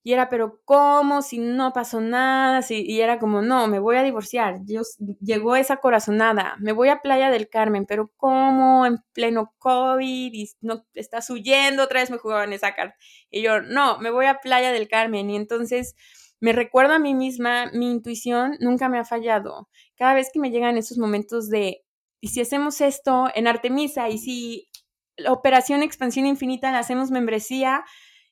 [0.03, 1.21] Y era, pero ¿cómo?
[1.21, 2.61] Si no pasó nada.
[2.69, 4.59] Y era como, no, me voy a divorciar.
[4.65, 4.81] Yo,
[5.21, 6.55] llegó esa corazonada.
[6.59, 8.85] Me voy a Playa del Carmen, pero ¿cómo?
[8.85, 11.83] En pleno COVID y no estás huyendo.
[11.83, 12.95] Otra vez me jugaban esa carta.
[13.29, 15.29] Y yo, no, me voy a Playa del Carmen.
[15.29, 15.95] Y entonces
[16.39, 19.69] me recuerdo a mí misma, mi intuición nunca me ha fallado.
[19.95, 21.83] Cada vez que me llegan esos momentos de,
[22.19, 24.09] ¿y si hacemos esto en Artemisa?
[24.09, 24.69] ¿Y si
[25.15, 27.85] la operación Expansión Infinita la hacemos membresía?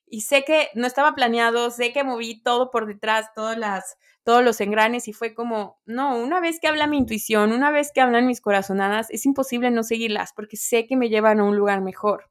[0.10, 4.44] Y sé que no estaba planeado, sé que moví todo por detrás, todas las, todos
[4.44, 8.02] los engranes y fue como, no, una vez que habla mi intuición, una vez que
[8.02, 11.82] hablan mis corazonadas, es imposible no seguirlas porque sé que me llevan a un lugar
[11.82, 12.30] mejor.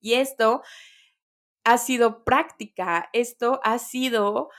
[0.00, 0.62] Y esto
[1.64, 4.50] ha sido práctica, esto ha sido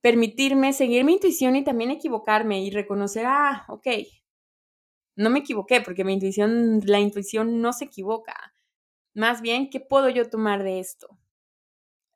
[0.00, 3.86] permitirme seguir mi intuición y también equivocarme y reconocer, ah, ok,
[5.16, 8.54] no me equivoqué porque mi intuición, la intuición no se equivoca.
[9.14, 11.17] Más bien, ¿qué puedo yo tomar de esto?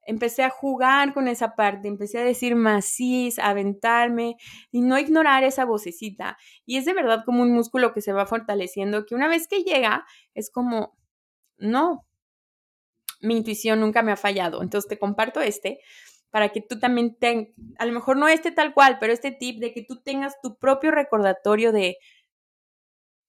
[0.06, 4.36] Empecé a jugar con esa parte, empecé a decir macís, a aventarme
[4.70, 6.36] y no ignorar esa vocecita.
[6.66, 9.62] Y es de verdad como un músculo que se va fortaleciendo, que una vez que
[9.62, 10.96] llega es como,
[11.58, 12.06] no,
[13.20, 14.62] mi intuición nunca me ha fallado.
[14.62, 15.80] Entonces te comparto este
[16.30, 19.60] para que tú también tengas, a lo mejor no este tal cual, pero este tip
[19.60, 21.98] de que tú tengas tu propio recordatorio de,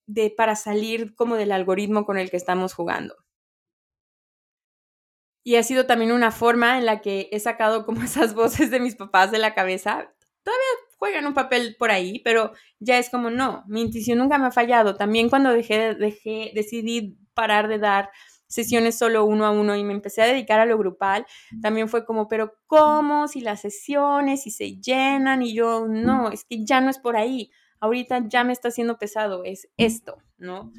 [0.08, 3.16] de para salir como del algoritmo con el que estamos jugando
[5.44, 8.80] y ha sido también una forma en la que he sacado como esas voces de
[8.80, 10.14] mis papás de la cabeza.
[10.44, 10.66] Todavía
[10.98, 14.52] juegan un papel por ahí, pero ya es como, no, mi intuición nunca me ha
[14.52, 14.96] fallado.
[14.96, 18.10] También cuando dejé, dejé, decidí parar de dar
[18.54, 21.26] sesiones solo uno a uno y me empecé a dedicar a lo grupal,
[21.64, 23.28] también fue como, pero ¿cómo?
[23.28, 27.18] Si las sesiones, si se llenan y yo, no, es que ya no es por
[27.18, 30.72] ahí, ahorita ya me está haciendo pesado, es esto, ¿no?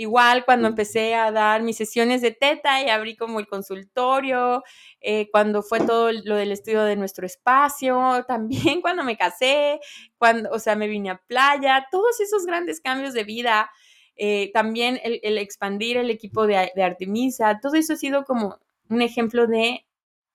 [0.00, 4.62] Igual cuando empecé a dar mis sesiones de teta y abrí como el consultorio,
[5.00, 9.80] eh, cuando fue todo lo del estudio de nuestro espacio, también cuando me casé,
[10.16, 13.72] cuando, o sea, me vine a playa, todos esos grandes cambios de vida,
[14.14, 18.56] eh, también el, expandir el equipo de, de Artemisa, todo eso ha sido como
[18.88, 19.84] un ejemplo de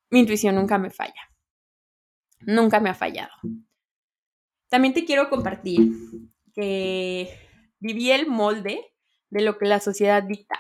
[0.10, 1.32] mi intuición nunca me falla,
[2.41, 3.32] nunca me ha fallado.
[4.67, 5.89] También te quiero compartir
[6.54, 7.30] que
[7.80, 8.92] viví el molde
[9.34, 10.60] de lo que la sociedad dicta.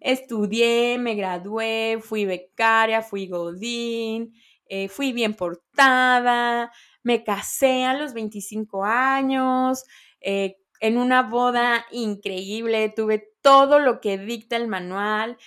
[0.00, 4.32] Estudié, me gradué, fui becaria, fui godín,
[4.68, 6.72] eh, fui bien portada,
[7.04, 9.84] me casé a los 25 años,
[10.20, 15.38] eh, en una boda increíble, tuve todo lo que dicta el manual,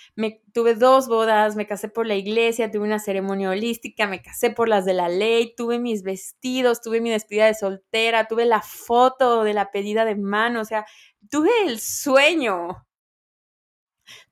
[0.54, 4.68] tuve dos bodas, me casé por la iglesia, tuve una ceremonia holística, me casé por
[4.68, 9.44] las de la ley, tuve mis vestidos, tuve mi despedida de soltera, tuve la foto
[9.44, 10.86] de la pedida de mano, o sea,
[11.28, 12.86] tuve el sueño.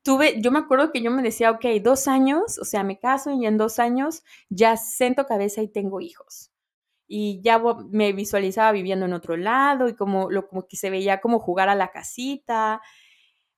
[0.03, 3.31] Tuve, yo me acuerdo que yo me decía, ok, dos años, o sea, me caso
[3.33, 6.51] y en dos años ya sento cabeza y tengo hijos.
[7.09, 11.21] Y ya me visualizaba viviendo en otro lado y como, lo, como que se veía
[11.21, 12.83] como jugar a la casita.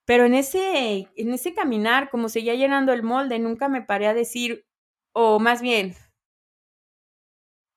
[0.07, 4.14] Pero en ese, en ese caminar, como seguía llenando el molde, nunca me paré a
[4.14, 4.66] decir,
[5.12, 5.94] o más bien,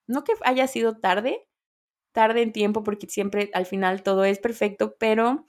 [0.08, 1.48] no que haya sido tarde,
[2.14, 5.46] tarde en tiempo porque siempre al final todo es perfecto, pero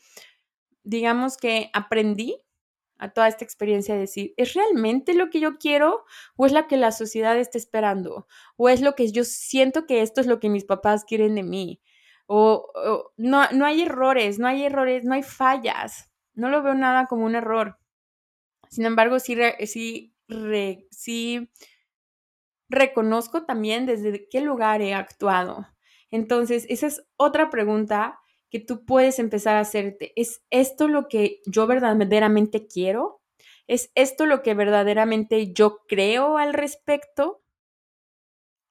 [0.85, 2.43] digamos que aprendí
[2.99, 6.05] a toda esta experiencia de decir, ¿es realmente lo que yo quiero
[6.37, 8.27] o es la que la sociedad está esperando?
[8.57, 11.43] ¿O es lo que yo siento que esto es lo que mis papás quieren de
[11.43, 11.81] mí?
[12.27, 12.71] O,
[13.17, 16.11] no, no hay errores, no hay errores, no hay fallas.
[16.35, 17.79] No lo veo nada como un error.
[18.71, 19.37] Sin embargo, sí,
[19.67, 20.15] sí,
[20.91, 21.51] sí
[22.69, 25.67] reconozco también desde qué lugar he actuado.
[26.11, 28.21] Entonces, esa es otra pregunta
[28.55, 30.13] que tú puedes empezar a hacerte.
[30.15, 33.21] ¿Es esto lo que yo verdaderamente quiero?
[33.67, 37.43] ¿Es esto lo que verdaderamente yo creo al respecto?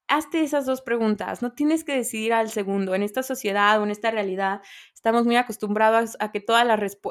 [0.08, 1.42] Hazte esas dos preguntas.
[1.42, 2.96] No tienes que decidir al segundo.
[2.96, 4.62] En esta sociedad o en esta realidad
[4.94, 6.46] estamos muy acostumbrados a que,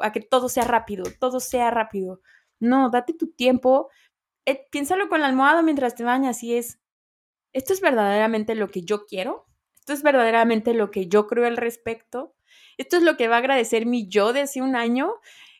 [0.01, 2.21] a que todo sea rápido, todo sea rápido.
[2.59, 3.91] No, date tu tiempo.
[4.47, 6.79] Eh, piénsalo con la almohada mientras te bañas y es,
[7.53, 9.45] ¿esto es verdaderamente lo que yo quiero?
[9.75, 12.33] ¿Esto es verdaderamente lo que yo creo al respecto?
[12.77, 15.13] Esto es lo que va a agradecer mi yo de hace un año.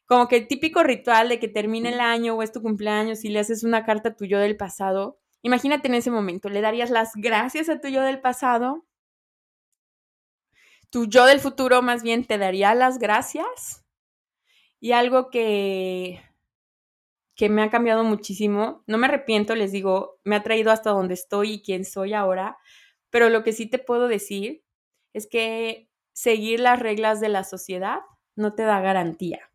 [0.06, 3.30] Como que el típico ritual de que termine el año o es tu cumpleaños y
[3.30, 5.20] le haces una carta a tu yo del pasado.
[5.42, 8.86] Imagínate en ese momento, ¿le darías las gracias a tu yo del pasado?
[10.90, 13.84] Tu yo del futuro más bien te daría las gracias.
[14.80, 16.22] Y algo que
[17.36, 18.84] que me ha cambiado muchísimo.
[18.88, 22.58] No me arrepiento, les digo, me ha traído hasta donde estoy y quién soy ahora,
[23.10, 24.64] pero lo que sí te puedo decir
[25.14, 28.00] es que seguir las reglas de la sociedad
[28.36, 29.52] no te da garantía.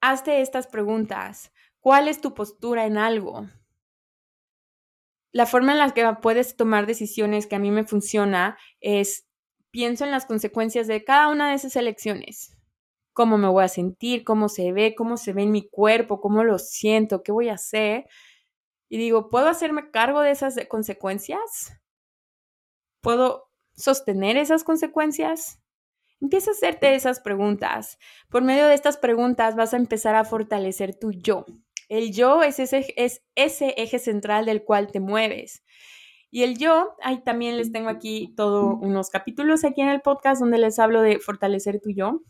[0.00, 1.52] Hazte estas preguntas.
[1.80, 3.48] ¿Cuál es tu postura en algo?
[5.32, 9.26] La forma en la que puedes tomar decisiones que a mí me funciona es
[9.70, 12.56] pienso en las consecuencias de cada una de esas elecciones.
[13.12, 16.44] Cómo me voy a sentir, cómo se ve, cómo se ve en mi cuerpo, cómo
[16.44, 18.06] lo siento, qué voy a hacer.
[18.88, 21.72] Y digo, ¿puedo hacerme cargo de esas consecuencias?
[23.02, 25.60] ¿Puedo sostener esas consecuencias?
[26.20, 27.98] Empieza a hacerte esas preguntas.
[28.28, 31.46] Por medio de estas preguntas vas a empezar a fortalecer tu yo.
[31.88, 35.64] El yo es ese, es ese eje central del cual te mueves.
[36.30, 40.40] Y el yo, ahí también les tengo aquí todos unos capítulos aquí en el podcast
[40.40, 42.22] donde les hablo de fortalecer tu yo.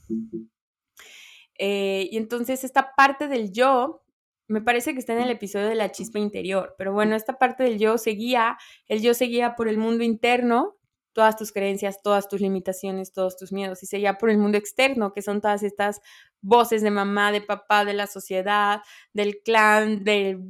[1.58, 4.02] Eh, y entonces esta parte del yo,
[4.48, 7.62] me parece que está en el episodio de la chispa interior, pero bueno, esta parte
[7.62, 10.79] del yo seguía, el yo seguía por el mundo interno
[11.12, 15.12] todas tus creencias, todas tus limitaciones, todos tus miedos, y seguía por el mundo externo,
[15.12, 16.00] que son todas estas
[16.40, 18.80] voces de mamá, de papá, de la sociedad,
[19.12, 20.40] del clan, de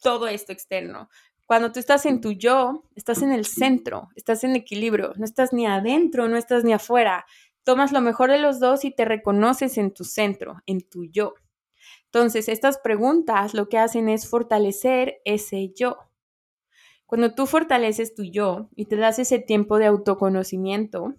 [0.00, 1.08] todo esto externo.
[1.46, 5.52] Cuando tú estás en tu yo, estás en el centro, estás en equilibrio, no estás
[5.52, 7.26] ni adentro, no estás ni afuera.
[7.64, 11.34] Tomas lo mejor de los dos y te reconoces en tu centro, en tu yo.
[12.06, 15.98] Entonces, estas preguntas lo que hacen es fortalecer ese yo.
[17.12, 21.14] Cuando tú fortaleces tu yo y te das ese tiempo de autoconocimiento,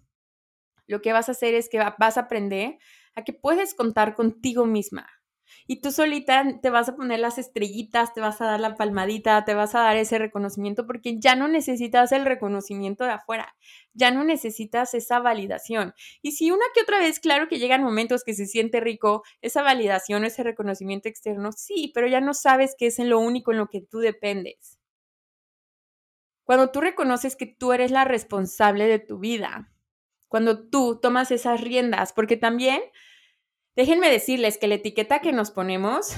[0.87, 2.79] lo que vas a hacer es que vas a aprender
[3.13, 5.07] a que puedes contar contigo misma.
[5.67, 9.45] Y tú solita te vas a poner las estrellitas, te vas a dar la palmadita,
[9.45, 13.55] te vas a dar ese reconocimiento porque ya no necesitas el reconocimiento de afuera,
[13.93, 15.93] ya no necesitas esa validación.
[16.23, 19.61] Y si una que otra vez, claro que llegan momentos que se siente rico esa
[19.61, 23.59] validación, ese reconocimiento externo, sí, pero ya no sabes que es en lo único en
[23.59, 24.79] lo que tú dependes.
[26.43, 29.71] Cuando tú reconoces que tú eres la responsable de tu vida,
[30.27, 32.81] cuando tú tomas esas riendas, porque también,
[33.75, 36.13] déjenme decirles que la etiqueta que nos ponemos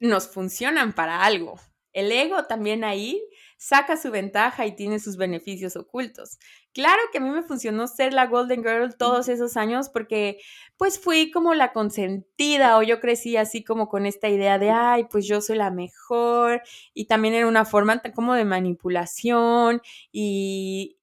[0.00, 1.60] nos funcionan para algo.
[1.92, 3.22] El ego también ahí
[3.60, 6.38] saca su ventaja y tiene sus beneficios ocultos.
[6.72, 10.38] Claro que a mí me funcionó ser la Golden Girl todos esos años porque
[10.78, 15.04] pues fui como la consentida o yo crecí así como con esta idea de, ay,
[15.10, 16.62] pues yo soy la mejor
[16.94, 20.96] y también era una forma como de manipulación y,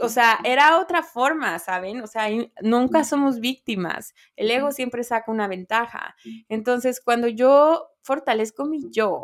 [0.00, 2.00] o sea, era otra forma, ¿saben?
[2.00, 2.28] O sea,
[2.62, 4.14] nunca somos víctimas.
[4.36, 6.16] El ego siempre saca una ventaja.
[6.48, 9.22] Entonces, cuando yo fortalezco mi yo,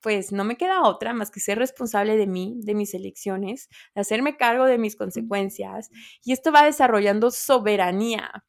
[0.00, 4.00] pues no me queda otra más que ser responsable de mí, de mis elecciones, de
[4.00, 5.90] hacerme cargo de mis consecuencias.
[6.24, 8.44] Y esto va desarrollando soberanía.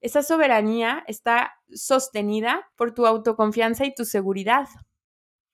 [0.00, 4.66] Esa soberanía está sostenida por tu autoconfianza y tu seguridad.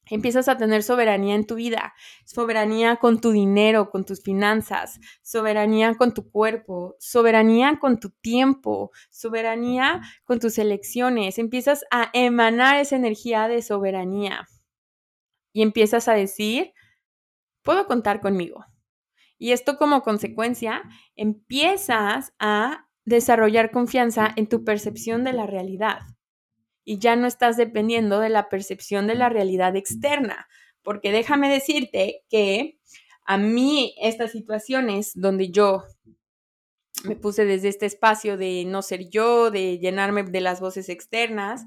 [0.08, 1.92] Empiezas a tener soberanía en tu vida,
[2.24, 8.92] soberanía con tu dinero, con tus finanzas, soberanía con tu cuerpo, soberanía con tu tiempo,
[9.10, 11.38] soberanía con tus elecciones.
[11.38, 14.46] Empiezas a emanar esa energía de soberanía
[15.56, 16.74] y empiezas a decir,
[17.62, 18.66] puedo contar conmigo.
[19.38, 20.82] Y esto como consecuencia,
[21.14, 26.00] empiezas a desarrollar confianza en tu percepción de la realidad.
[26.84, 30.46] Y ya no estás dependiendo de la percepción de la realidad externa,
[30.82, 32.78] porque déjame decirte que
[33.24, 35.84] a mí estas situaciones donde yo
[37.04, 41.64] me puse desde este espacio de no ser yo, de llenarme de las voces externas,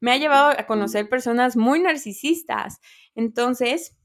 [0.00, 2.80] me ha llevado a conocer personas muy narcisistas.
[3.14, 3.96] Entonces,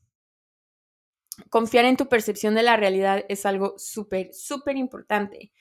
[1.49, 5.51] confiar en tu percepción de la realidad es algo súper, súper importante.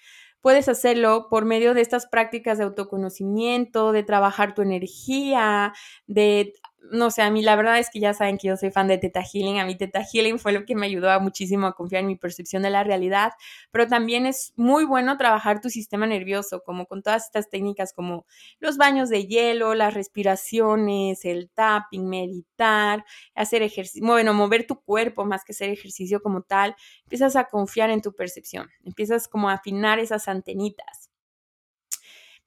[0.41, 5.73] Puedes hacerlo por medio de estas prácticas de autoconocimiento, de trabajar tu energía,
[6.07, 6.53] de
[6.91, 8.99] no sé, a mí la verdad es que ya saben que yo soy fan de
[8.99, 9.61] Teta Healing.
[9.61, 12.63] A mí Teta Healing fue lo que me ayudó muchísimo a confiar en mi percepción
[12.63, 13.33] de la realidad,
[13.71, 18.27] pero también es muy bueno trabajar tu sistema nervioso, como con todas estas técnicas como
[18.59, 23.05] los baños de hielo, las respiraciones, el tapping, meditar,
[23.35, 26.75] hacer ejercicio, bueno, mover tu cuerpo más que hacer ejercicio como tal.
[27.05, 31.11] Empiezas a confiar en tu percepción, empiezas como a afinar esas antenitas.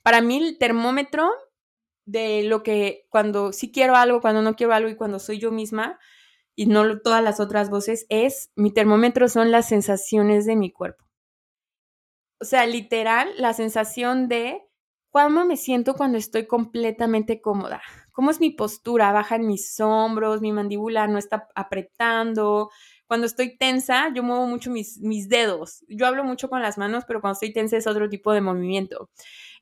[0.02, 1.32] Para mí el termómetro
[2.06, 5.52] de lo que cuando sí quiero algo, cuando no quiero algo y cuando soy yo
[5.52, 6.00] misma
[6.56, 11.04] y no todas las otras voces, es mi termómetro son las sensaciones de mi cuerpo.
[12.40, 14.62] O sea, literal, la sensación de
[15.10, 17.82] cómo me siento cuando estoy completamente cómoda.
[18.12, 19.12] ¿Cómo es mi postura?
[19.12, 22.70] Bajan mis hombros, mi mandíbula no está apretando.
[23.08, 25.86] Cuando estoy tensa, yo muevo mucho mis, mis dedos.
[25.88, 29.10] Yo hablo mucho con las manos, pero cuando estoy tensa es otro tipo de movimiento.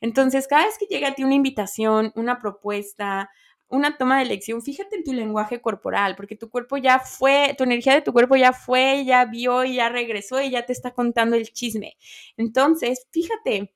[0.04, 3.30] Entonces, cada vez que llega a ti una invitación, una propuesta,
[3.70, 7.64] una toma de elección, fíjate en tu lenguaje corporal, porque tu cuerpo ya fue, tu
[7.64, 10.92] energía de tu cuerpo ya fue, ya vio y ya regresó y ya te está
[10.92, 11.96] contando el chisme.
[12.36, 13.74] Entonces, fíjate,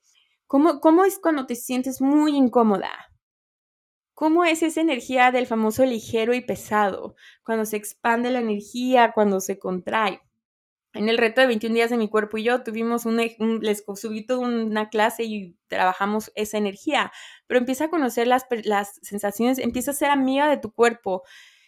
[0.48, 2.92] ¿cómo, cómo es cuando te sientes muy incómoda?
[4.14, 7.16] ¿Cómo es esa energía del famoso ligero y pesado?
[7.46, 10.20] Cuando se expande la energía, cuando se contrae
[10.94, 13.18] en el reto de 21 días de mi cuerpo y yo tuvimos un,
[13.62, 17.12] les subí toda una clase y trabajamos esa energía,
[17.48, 21.24] pero empieza a conocer las, las sensaciones, empieza a ser amiga de tu cuerpo.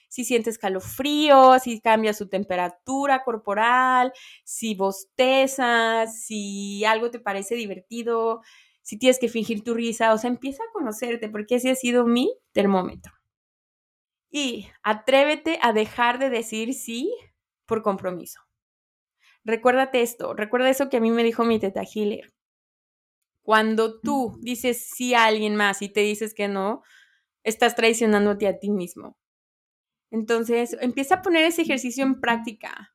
[0.07, 4.11] Si sientes calofrío, si cambia su temperatura corporal,
[4.43, 8.41] si bostezas, si algo te parece divertido,
[8.81, 12.05] si tienes que fingir tu risa, o sea, empieza a conocerte porque ese ha sido
[12.07, 13.13] mi termómetro.
[14.31, 17.13] Y atrévete a dejar de decir sí
[17.67, 18.48] por compromiso.
[19.49, 22.31] Recuérdate esto, recuerda eso que a mí me dijo mi teta Healer.
[23.41, 26.83] Cuando tú dices sí a alguien más y te dices que no,
[27.43, 29.17] estás traicionándote a ti mismo.
[30.11, 32.93] Entonces, empieza a poner ese ejercicio en práctica.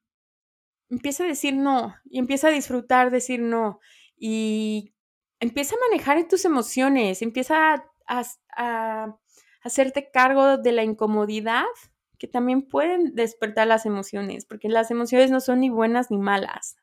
[0.91, 3.81] Empieza a decir no y empieza a disfrutar decir no
[4.17, 4.95] y
[5.41, 8.25] empieza a manejar tus emociones, empieza a, a,
[8.57, 9.19] a
[9.63, 11.65] hacerte cargo de la incomodidad
[12.25, 16.77] que también pueden despertar las emociones, porque las emociones no son ni buenas ni malas.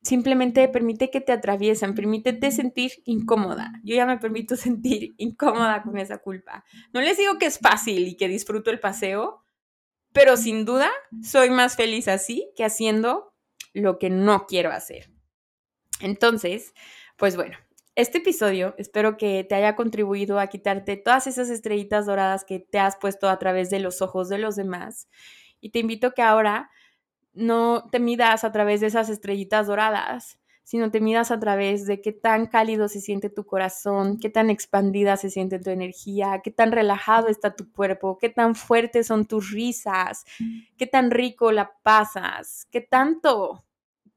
[0.00, 3.78] Simplemente permite que te atraviesen, permítete sentir incómoda.
[3.84, 6.64] Yo ya me permito sentir incómoda con esa culpa.
[6.94, 9.44] No les digo que es fácil y que disfruto el paseo,
[10.14, 10.90] pero sin duda
[11.22, 13.34] soy más feliz así que haciendo
[13.74, 15.10] lo que no quiero hacer.
[16.00, 16.72] Entonces,
[17.18, 17.58] pues bueno,
[17.94, 22.78] este episodio espero que te haya contribuido a quitarte todas esas estrellitas doradas que te
[22.78, 25.08] has puesto a través de los ojos de los demás.
[25.60, 26.70] Y te invito que ahora
[27.34, 32.00] no te midas a través de esas estrellitas doradas, sino te midas a través de
[32.00, 36.50] qué tan cálido se siente tu corazón, qué tan expandida se siente tu energía, qué
[36.50, 40.24] tan relajado está tu cuerpo, qué tan fuertes son tus risas,
[40.78, 43.64] qué tan rico la pasas, qué tanto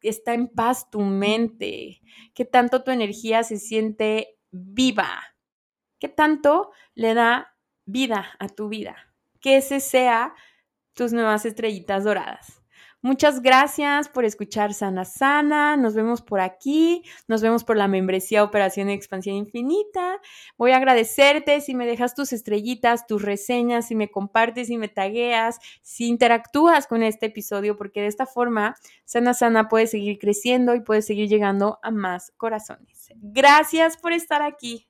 [0.09, 2.01] está en paz tu mente,
[2.33, 5.35] qué tanto tu energía se siente viva,
[5.99, 8.95] qué tanto le da vida a tu vida,
[9.39, 10.33] que ese sea
[10.93, 12.61] tus nuevas estrellitas doradas.
[13.05, 15.77] Muchas gracias por escuchar Sana Sana.
[15.77, 17.03] Nos vemos por aquí.
[17.27, 20.19] Nos vemos por la membresía Operación Expansión Infinita.
[20.57, 24.87] Voy a agradecerte si me dejas tus estrellitas, tus reseñas, si me compartes, si me
[24.87, 30.73] tagueas, si interactúas con este episodio, porque de esta forma Sana Sana puede seguir creciendo
[30.73, 33.09] y puede seguir llegando a más corazones.
[33.17, 34.87] Gracias por estar aquí.